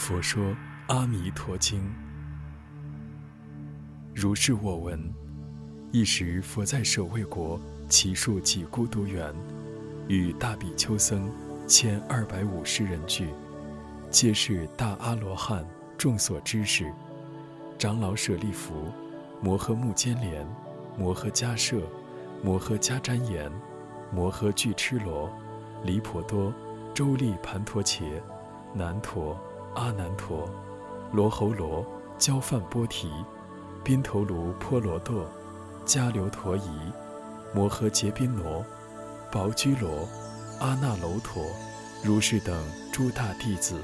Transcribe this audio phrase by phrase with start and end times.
[0.00, 0.42] 佛说
[0.86, 1.78] 《阿弥陀经》，
[4.14, 4.98] 如是我闻。
[5.92, 9.34] 一时，佛在舍卫国祇树及孤独园，
[10.08, 11.30] 与大比丘僧
[11.66, 13.28] 千二百五十人聚，
[14.08, 15.66] 皆是大阿罗汉，
[15.98, 16.90] 众所知识。
[17.78, 18.90] 长老舍利弗、
[19.42, 20.48] 摩诃目犍连、
[20.96, 21.82] 摩诃迦摄、
[22.42, 23.52] 摩诃迦旃延、
[24.10, 25.30] 摩诃俱笞罗、
[25.84, 26.50] 离婆多、
[26.94, 28.02] 周利盘陀伽、
[28.72, 29.38] 难陀、
[29.74, 30.48] 阿难陀、
[31.12, 31.84] 罗侯罗、
[32.18, 33.10] 焦梵波提、
[33.84, 35.24] 宾头卢波罗堕。
[35.86, 36.70] 迦留陀夷、
[37.52, 38.64] 摩诃结宾罗、
[39.32, 40.06] 宝居罗、
[40.60, 41.42] 阿那楼陀、
[42.04, 43.80] 如是等诸大弟子，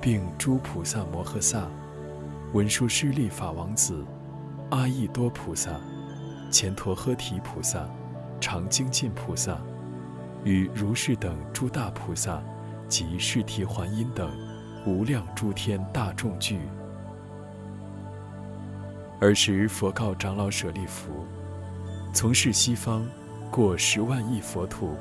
[0.00, 1.68] 并诸菩萨摩诃萨、
[2.52, 4.04] 文殊师利法王子、
[4.70, 5.70] 阿逸多菩萨、
[6.50, 7.88] 乾陀诃提菩萨、
[8.40, 9.58] 常精进菩萨，
[10.42, 12.42] 与如是等诸大菩萨
[12.88, 14.28] 及释提桓因等
[14.84, 16.58] 无量诸天大众聚。
[19.20, 21.24] 尔时，佛告长老舍利弗
[22.12, 23.06] ：“从事西方，
[23.50, 24.96] 过十万亿佛土，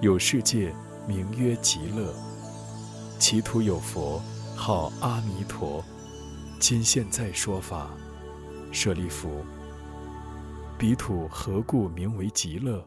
[0.00, 0.72] 有世界
[1.08, 2.14] 名曰极乐。
[3.18, 4.22] 其土有佛，
[4.54, 5.84] 号阿弥陀。
[6.60, 7.90] 今现在说法。
[8.70, 9.44] 舍利弗，
[10.78, 12.86] 彼土何故名为极乐？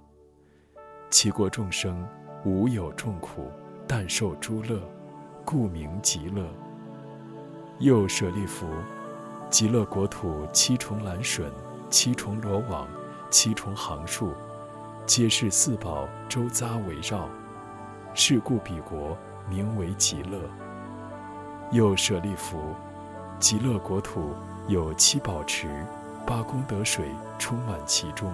[1.09, 2.07] 其国众生
[2.45, 3.51] 无有众苦，
[3.85, 4.79] 但受诸乐，
[5.51, 6.45] 故名极乐。
[7.79, 8.67] 又舍利弗。”
[9.49, 11.51] 极乐国土七重蓝笋，
[11.89, 12.87] 七重罗网，
[13.31, 14.31] 七重行树，
[15.07, 17.27] 皆是四宝周匝围绕。
[18.13, 19.17] 是故彼国
[19.49, 20.39] 名为极乐。
[21.71, 22.75] 又舍利弗，
[23.39, 24.35] 极乐国土
[24.67, 25.83] 有七宝池，
[26.27, 28.31] 八功德水充满其中。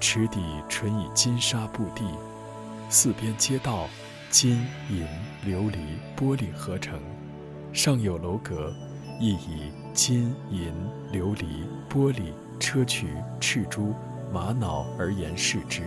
[0.00, 2.06] 池底纯以金沙布地，
[2.88, 3.86] 四边街道
[4.30, 5.06] 金银
[5.44, 5.76] 琉璃
[6.16, 7.00] 玻璃合成，
[7.72, 8.72] 上有楼阁。
[9.18, 10.70] 亦以金银
[11.10, 13.06] 琉璃玻璃砗磲
[13.40, 13.94] 赤珠
[14.30, 15.82] 玛瑙而言饰之。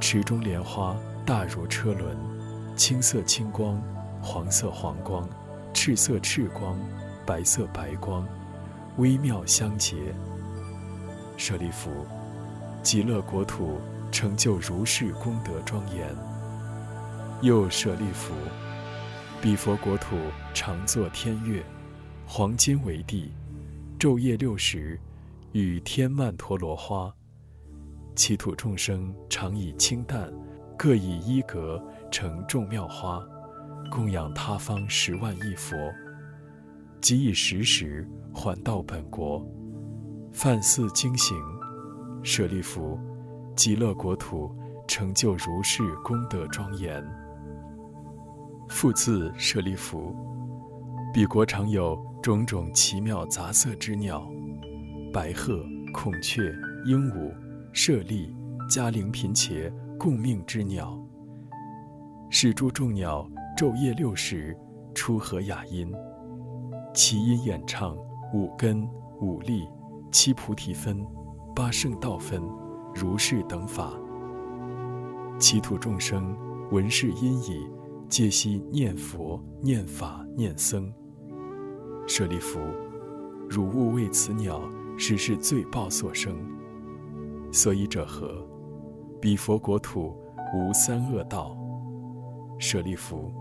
[0.00, 0.96] 池中莲花
[1.26, 2.16] 大如车轮，
[2.76, 3.82] 青色青光，
[4.22, 5.28] 黄色黄光，
[5.74, 6.78] 赤色赤光，
[7.26, 8.24] 白色白光，
[8.98, 10.14] 微妙相结。
[11.36, 11.90] 舍利弗，
[12.80, 13.80] 极乐国土
[14.12, 16.06] 成就如是功德庄严。
[17.42, 18.32] 又舍利弗。
[19.40, 20.16] 彼佛国土
[20.54, 21.60] 常作天乐，
[22.24, 23.32] 黄金为地，
[23.98, 24.98] 昼夜六时，
[25.50, 27.12] 与天曼陀罗花。
[28.14, 30.32] 其土众生常以清淡，
[30.78, 31.82] 各以衣革
[32.12, 33.20] 成众妙花，
[33.90, 35.76] 供养他方十万亿佛。
[37.00, 39.44] 即以时时还到本国，
[40.32, 41.36] 梵寺经行。
[42.22, 42.96] 舍利弗，
[43.56, 44.54] 极乐国土
[44.86, 47.04] 成就如是功德庄严。
[48.72, 50.16] 复次，舍利弗，
[51.12, 54.26] 彼国常有种种奇妙杂色之鸟，
[55.12, 55.62] 白鹤、
[55.92, 56.52] 孔雀、
[56.86, 57.32] 鹦鹉、
[57.72, 58.34] 舍利、
[58.68, 60.98] 迦陵频伽共命之鸟。
[62.30, 64.56] 是诸众鸟昼夜六时
[64.94, 65.92] 出和雅音，
[66.94, 67.94] 其音演唱
[68.32, 68.88] 五根、
[69.20, 69.68] 五力、
[70.10, 71.06] 七菩提分、
[71.54, 72.42] 八圣道分，
[72.94, 73.92] 如是等法。
[75.38, 76.34] 其土众生
[76.72, 77.64] 闻是音已。
[78.12, 80.92] 皆悉念佛、念法、念僧。
[82.06, 82.60] 舍利弗，
[83.48, 84.60] 汝勿为此鸟，
[84.98, 86.36] 实是罪报所生。
[87.50, 88.46] 所以者何？
[89.18, 90.14] 彼佛国土
[90.54, 91.56] 无三恶道。
[92.58, 93.32] 舍利弗，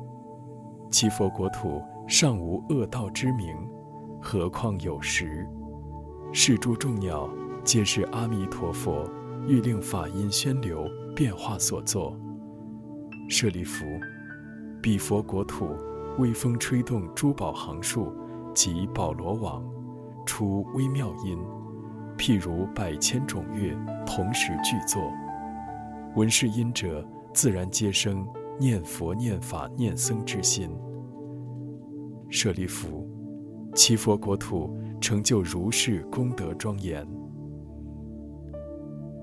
[0.89, 3.53] 其佛国土尚无恶道之名，
[4.21, 5.45] 何况有时？
[6.31, 7.29] 是诸众鸟，
[7.65, 9.05] 皆是阿弥陀佛
[9.45, 12.17] 欲令法音宣流变化所作。
[13.27, 13.83] 舍利弗。
[14.81, 15.75] 彼佛国土，
[16.17, 18.11] 微风吹动珠宝行树
[18.51, 19.63] 及宝罗网，
[20.25, 21.37] 出微妙音，
[22.17, 23.77] 譬如百千种乐
[24.07, 24.99] 同时具作。
[26.15, 28.27] 闻是音者，自然皆生
[28.59, 30.67] 念佛、念法、念僧之心。
[32.31, 33.07] 舍利弗，
[33.75, 37.07] 其佛国土成就如是功德庄严。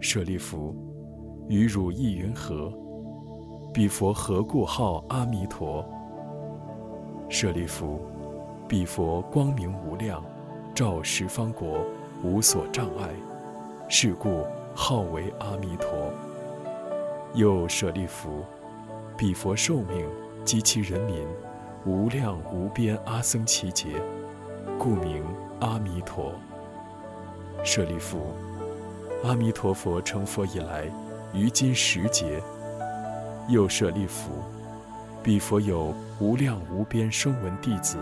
[0.01, 0.73] 舍利弗，
[1.49, 2.73] 于汝意云何？
[3.71, 5.85] 彼佛何故号阿弥陀？
[7.29, 8.01] 舍利弗，
[8.67, 10.25] 彼佛光明无量，
[10.75, 11.85] 照十方国，
[12.25, 13.11] 无所障碍，
[13.87, 14.43] 是故
[14.75, 15.91] 号为阿弥陀。
[17.35, 18.43] 又舍利弗，
[19.19, 20.09] 彼佛寿命
[20.47, 21.27] 及其人民，
[21.85, 23.89] 无量无边阿僧祇劫，
[24.79, 25.23] 故名
[25.61, 26.33] 阿弥陀。
[27.63, 28.19] 舍利弗，
[29.25, 30.87] 阿弥陀佛成佛以来，
[31.35, 32.43] 于今十劫。
[33.49, 34.31] 又舍利弗，
[35.23, 37.97] 彼佛有无量无边声闻弟子，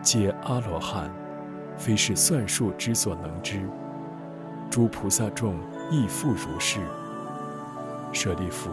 [0.00, 1.10] 皆阿罗汉，
[1.76, 3.68] 非是算数之所能知。
[4.70, 5.56] 诸菩萨众
[5.90, 6.80] 亦复如是。
[8.14, 8.70] 舍利弗，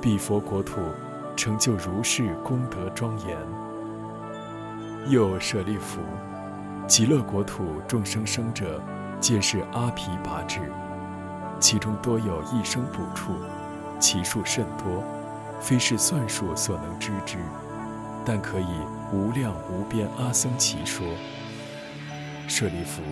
[0.00, 0.80] 彼佛国土
[1.36, 3.36] 成就如是功德庄严。
[5.08, 6.00] 又舍利弗，
[6.88, 8.82] 极乐国土众生生者，
[9.20, 10.58] 皆是阿毗跋致，
[11.60, 13.30] 其中多有一生补处，
[14.00, 15.04] 其数甚多，
[15.60, 17.36] 非是算数所能知之，
[18.24, 18.66] 但可以
[19.12, 21.06] 无量无边阿僧祇说。
[22.48, 23.02] 舍利弗，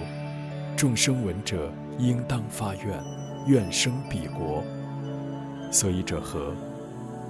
[0.76, 2.98] 众生闻者，应当发愿，
[3.46, 4.64] 愿生彼国。
[5.70, 6.52] 所以者何？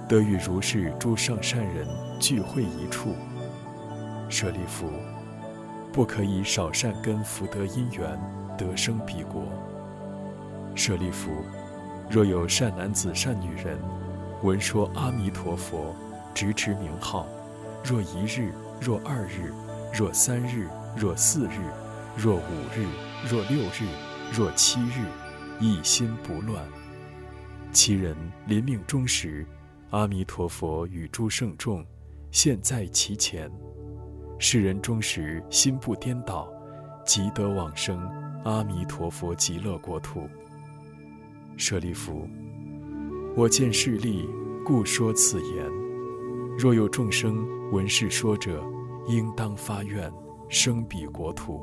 [0.07, 1.87] 得与如是诸上善人
[2.19, 3.13] 聚会一处。
[4.27, 4.89] 舍利弗，
[5.93, 8.19] 不可以少善根福德因缘
[8.57, 9.43] 得生彼国。
[10.73, 11.29] 舍利弗，
[12.09, 13.77] 若有善男子善女人，
[14.43, 15.93] 闻说阿弥陀佛，
[16.33, 17.27] 直持名号，
[17.83, 19.53] 若一日，若二日，
[19.93, 21.59] 若三日，若四日，
[22.15, 22.39] 若五
[22.73, 22.87] 日，
[23.29, 23.85] 若六日，
[24.31, 25.05] 若七日，
[25.59, 26.63] 一心不乱。
[27.73, 28.15] 其人
[28.47, 29.45] 临命终时，
[29.89, 31.85] 阿弥陀佛与诸圣众
[32.31, 33.51] 现，在其前。
[34.37, 36.47] 世人终时心不颠倒，
[37.05, 37.99] 即得往生
[38.45, 40.29] 阿弥陀佛极乐国土。
[41.57, 42.25] 舍利弗，
[43.35, 44.27] 我见势利，
[44.65, 45.65] 故说此言。
[46.57, 48.63] 若有众生闻是说者，
[49.07, 50.11] 应当发愿
[50.49, 51.61] 生彼国土。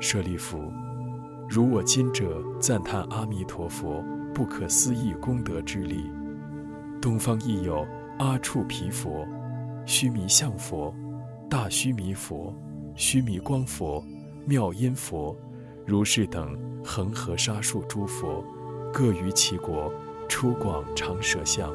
[0.00, 0.58] 舍利弗。
[1.48, 6.04] 如我今者赞叹阿弥陀佛不可思议功德之力，
[7.00, 7.84] 东方亦有
[8.18, 9.26] 阿处毗佛、
[9.84, 10.94] 须弥相佛、
[11.48, 12.54] 大须弥佛、
[12.94, 14.04] 须弥光佛、
[14.46, 15.36] 妙音佛、
[15.84, 18.44] 如是等恒河沙数诸佛，
[18.92, 19.92] 各于其国
[20.28, 21.72] 出广长舌相，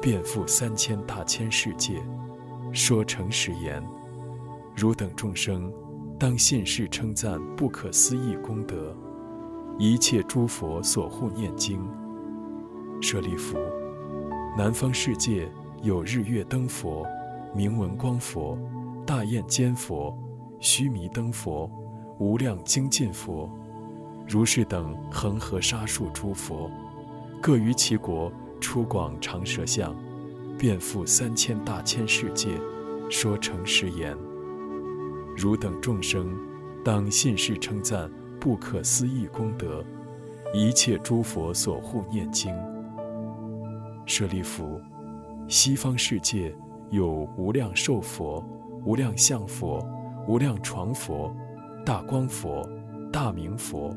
[0.00, 2.02] 遍覆三千大千世界，
[2.72, 3.82] 说诚实言：
[4.76, 5.72] 汝等众生。
[6.16, 8.96] 当信誓称赞不可思议功德，
[9.78, 11.84] 一切诸佛所护念经。
[13.02, 13.58] 舍利弗，
[14.56, 15.50] 南方世界
[15.82, 17.04] 有日月灯佛、
[17.52, 18.56] 明文光佛、
[19.04, 20.16] 大焰坚佛、
[20.60, 21.68] 须弥灯佛、
[22.18, 23.50] 无量精进佛，
[24.26, 26.70] 如是等恒河沙数诸佛，
[27.42, 29.94] 各于其国出广长舌相，
[30.58, 32.58] 遍覆三千大千世界，
[33.10, 34.16] 说诚实言。
[35.36, 36.34] 汝等众生，
[36.84, 38.10] 当信誓称赞
[38.40, 39.84] 不可思议功德，
[40.54, 42.54] 一切诸佛所护念经。
[44.06, 44.80] 舍利弗，
[45.48, 46.54] 西方世界
[46.90, 48.42] 有无量寿佛、
[48.84, 49.86] 无量相佛、
[50.26, 51.34] 无量床佛、
[51.84, 52.68] 大光佛、
[53.12, 53.94] 大明佛、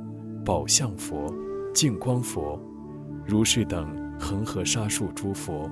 [0.47, 1.29] 宝相佛、
[1.73, 2.57] 净光佛，
[3.25, 5.69] 如是等恒河沙数诸佛，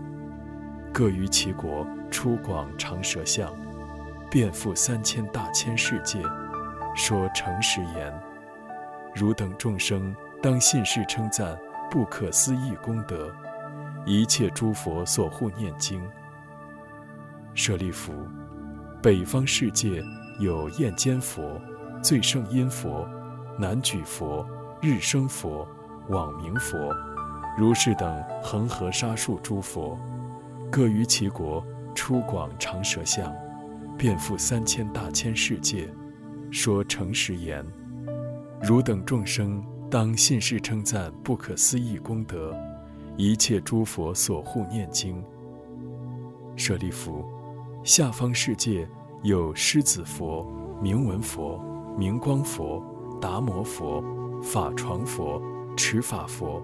[0.94, 3.50] 各于其国出广长舌相。
[4.30, 6.22] 遍覆三千大千世界，
[6.94, 8.14] 说诚实言：
[9.16, 11.58] 汝等众生当信誓称赞
[11.90, 13.34] 不可思议功德，
[14.06, 16.04] 一切诸佛所护念经。
[17.54, 18.12] 舍利弗，
[19.02, 20.04] 北方世界
[20.42, 21.62] 有焰间佛、
[22.04, 23.08] 最胜音佛、
[23.58, 24.46] 南举佛、
[24.86, 25.68] 日生佛、
[26.10, 26.78] 往明佛，
[27.58, 29.98] 如是等恒河沙数诸佛，
[30.72, 31.66] 各于其国
[31.96, 33.34] 出广长舌相。
[33.98, 35.90] 遍覆三千大千世界，
[36.52, 37.66] 说诚实言：
[38.62, 42.56] 汝等众生当信誓称赞不可思议功德，
[43.18, 45.20] 一切诸佛所护念经。
[46.56, 47.26] 舍利弗，
[47.84, 48.88] 下方世界
[49.24, 50.46] 有狮子佛、
[50.80, 51.60] 明文佛、
[51.98, 52.84] 明光佛、
[53.20, 54.04] 达摩佛、
[54.46, 55.42] 法床佛、
[55.76, 56.62] 持法佛，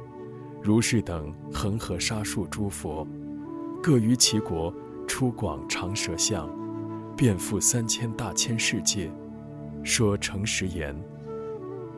[0.61, 3.05] 如是等恒河沙数诸佛，
[3.81, 4.71] 各于其国
[5.07, 6.47] 出广长舌相。
[7.17, 9.11] 遍覆三千大千世界，
[9.83, 10.95] 说诚实言：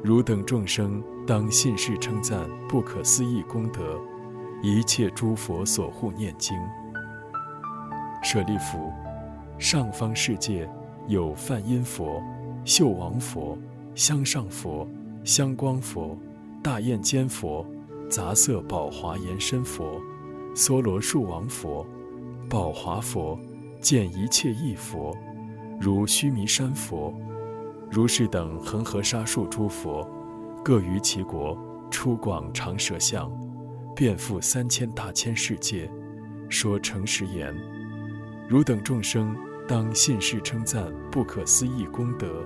[0.02, 4.00] 汝等众生当信誓称赞不可思议功德，
[4.62, 6.58] 一切诸佛所护念经。
[8.24, 8.90] 舍利弗，
[9.60, 10.68] 上方世界
[11.08, 12.24] 有梵音佛、
[12.64, 13.58] 秀王佛、
[13.96, 14.88] 香上佛、
[15.24, 16.18] 香光佛、
[16.62, 17.66] 大焰坚佛、
[18.10, 20.02] 杂色宝华延伸佛、
[20.56, 21.86] 梭罗树王佛、
[22.50, 23.40] 宝华佛。
[23.82, 25.14] 见一切异佛，
[25.78, 27.14] 如须弥山佛，
[27.92, 30.10] 如是等恒河沙数诸佛，
[30.64, 31.58] 各于其国
[31.92, 33.30] 出广长舌相，
[33.94, 35.92] 遍覆三千大千世界，
[36.48, 37.54] 说诚实言：
[38.48, 39.36] 汝等众生
[39.68, 42.42] 当信誓称赞不可思议功德，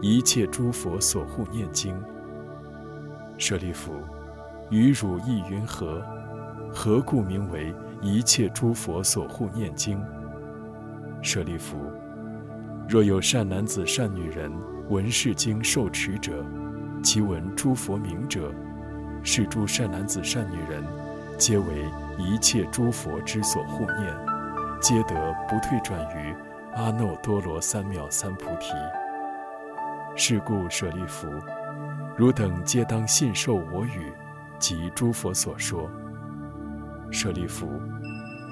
[0.00, 1.92] 一切诸佛所护念经。
[3.36, 3.92] 舍利弗，
[4.70, 6.00] 于汝意云何？
[6.70, 10.00] 何故名为一切诸佛所护念经。
[11.20, 11.76] 舍利弗，
[12.88, 14.52] 若有善男子、善女人
[14.88, 16.44] 闻是经受持者，
[17.02, 18.52] 其闻诸佛名者，
[19.24, 20.84] 是诸善男子、善女人，
[21.36, 21.64] 皆为
[22.18, 24.16] 一切诸佛之所护念，
[24.80, 26.32] 皆得不退转于
[26.76, 28.72] 阿耨多罗三藐三菩提。
[30.20, 31.28] 是故舍利弗，
[32.16, 34.12] 汝等皆当信受我语
[34.58, 35.88] 及诸佛所说。
[37.12, 37.68] 舍利弗，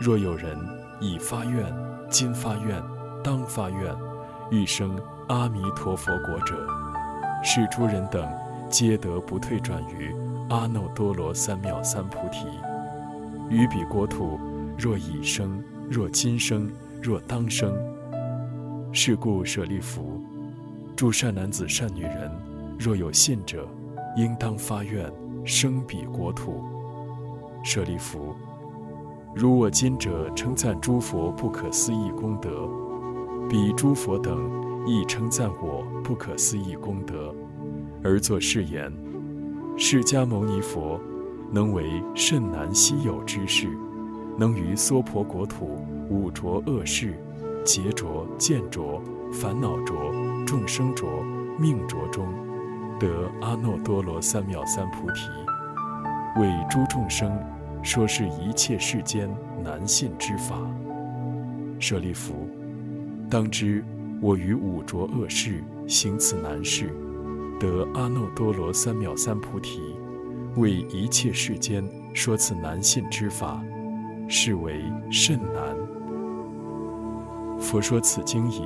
[0.01, 0.57] 若有人
[1.01, 1.65] 已发愿、
[2.09, 2.81] 今发愿、
[3.23, 3.93] 当发愿，
[4.49, 4.97] 欲生
[5.27, 6.55] 阿弥陀佛国者，
[7.43, 8.25] 是诸人等
[8.71, 10.15] 皆得不退转于
[10.49, 12.47] 阿耨多罗三藐三菩提。
[13.51, 14.39] 于彼国土，
[14.79, 16.71] 若已生，若今生，
[17.03, 17.77] 若当生。
[18.93, 20.23] 是故舍利弗。
[20.97, 22.33] 诸善男子、善女人，
[22.79, 23.69] 若有信者，
[24.17, 25.13] 应当发愿
[25.45, 26.65] 生彼国土。
[27.63, 28.35] 舍利弗，
[29.35, 32.67] 如我今者称赞诸佛不可思议功德，
[33.47, 34.51] 彼诸佛等
[34.87, 37.35] 亦称赞我不可思议功德，
[38.03, 38.91] 而作是言：
[39.77, 40.99] 释迦牟尼佛
[41.53, 43.69] 能为甚难稀有之事，
[44.39, 45.77] 能于娑婆国土
[46.09, 47.23] 五浊恶世、
[47.67, 50.11] 劫浊、见浊、烦恼浊。
[50.47, 51.05] 众生着
[51.59, 52.25] 命着中，
[53.01, 55.29] 得阿耨多罗三藐三菩提，
[56.41, 57.37] 为诸众生
[57.83, 59.29] 说是一切世间
[59.65, 60.57] 难信之法。
[61.81, 62.49] 舍利弗，
[63.29, 63.85] 当知
[64.21, 66.95] 我于五浊恶世行此难事，
[67.59, 69.81] 得阿耨多罗三藐三菩提，
[70.57, 73.61] 为一切世间说此难信之法，
[74.29, 74.81] 是为
[75.11, 75.77] 甚难。
[77.59, 78.63] 佛说此经已。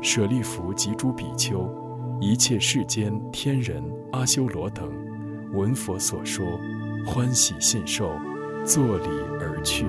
[0.00, 1.72] 舍利弗及诸比丘，
[2.20, 4.92] 一切世间天人、阿修罗等，
[5.52, 6.44] 闻佛所说，
[7.06, 8.10] 欢喜信受，
[8.64, 9.08] 作礼
[9.38, 9.86] 而去。